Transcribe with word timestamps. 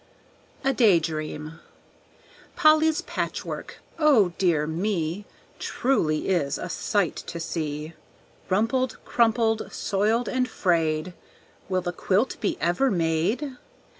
A 0.63 0.73
Day 0.73 0.99
Dream 0.99 1.59
Polly's 2.55 3.03
patchwork 3.03 3.77
oh, 3.99 4.33
dear 4.39 4.65
me! 4.65 5.25
Truly 5.59 6.27
is 6.27 6.57
a 6.57 6.69
sight 6.69 7.15
to 7.27 7.39
see. 7.39 7.93
Rumpled, 8.49 8.97
crumpled, 9.05 9.71
soiled, 9.71 10.27
and 10.27 10.49
frayed 10.49 11.13
Will 11.69 11.81
the 11.81 11.91
quilt 11.93 12.37
be 12.41 12.57
ever 12.59 12.89
made? 12.89 13.57